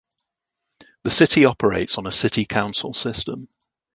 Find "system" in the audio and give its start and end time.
2.95-3.47